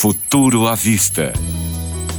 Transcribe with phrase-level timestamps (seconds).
[0.00, 1.32] Futuro à Vista,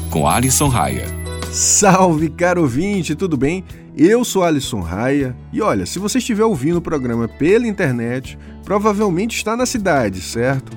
[0.09, 1.05] com Alisson Raia.
[1.50, 3.63] Salve, caro ouvinte, tudo bem?
[3.96, 9.38] Eu sou Alisson Raia e olha, se você estiver ouvindo o programa pela internet, provavelmente
[9.38, 10.76] está na cidade, certo?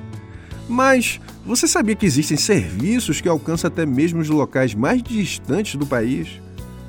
[0.69, 5.85] Mas você sabia que existem serviços que alcançam até mesmo os locais mais distantes do
[5.85, 6.41] país?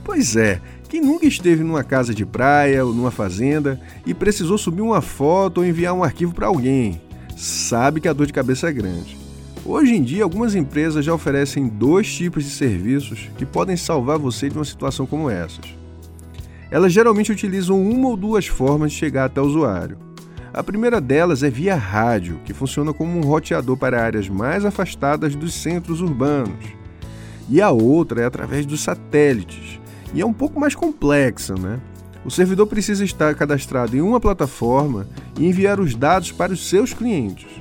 [0.03, 4.83] Pois é, quem nunca esteve numa casa de praia ou numa fazenda e precisou subir
[4.83, 7.01] uma foto ou enviar um arquivo para alguém,
[7.35, 9.22] sabe que a dor de cabeça é grande.
[9.65, 14.49] Hoje em dia, algumas empresas já oferecem dois tipos de serviços que podem salvar você
[14.49, 15.73] de uma situação como essas.
[16.69, 19.97] Elas geralmente utilizam uma ou duas formas de chegar até o usuário.
[20.53, 25.33] A primeira delas é via rádio, que funciona como um roteador para áreas mais afastadas
[25.33, 26.65] dos centros urbanos.
[27.47, 29.79] E a outra é através dos satélites,
[30.13, 31.79] e é um pouco mais complexa, né?
[32.25, 35.07] O servidor precisa estar cadastrado em uma plataforma
[35.39, 37.52] e enviar os dados para os seus clientes.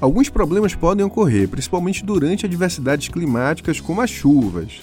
[0.00, 4.82] Alguns problemas podem ocorrer, principalmente durante adversidades climáticas como as chuvas.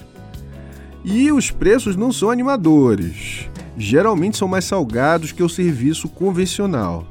[1.06, 3.50] E os preços não são animadores.
[3.78, 7.08] Geralmente são mais salgados que o serviço convencional.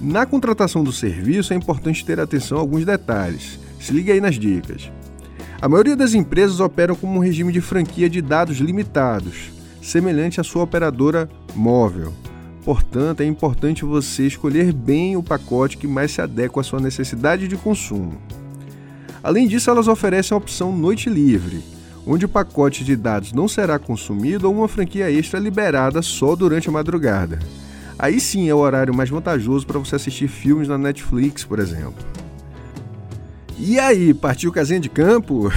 [0.00, 3.60] Na contratação do serviço é importante ter atenção a alguns detalhes.
[3.78, 4.90] Se liga aí nas dicas.
[5.62, 9.50] A maioria das empresas operam como um regime de franquia de dados limitados,
[9.82, 12.12] semelhante à sua operadora móvel.
[12.64, 17.48] Portanto, é importante você escolher bem o pacote que mais se adequa à sua necessidade
[17.48, 18.20] de consumo.
[19.22, 21.62] Além disso, elas oferecem a opção Noite Livre,
[22.06, 26.68] onde o pacote de dados não será consumido ou uma franquia extra liberada só durante
[26.68, 27.38] a madrugada.
[27.98, 32.02] Aí sim é o horário mais vantajoso para você assistir filmes na Netflix, por exemplo.
[33.62, 35.52] E aí, partiu casinha de campo?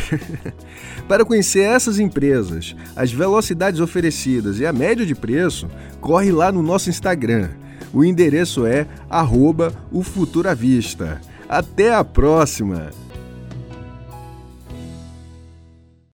[1.08, 5.70] Para conhecer essas empresas, as velocidades oferecidas e a média de preço,
[6.02, 7.50] corre lá no nosso Instagram.
[7.94, 9.74] O endereço é arroba.
[11.48, 12.90] Até a próxima!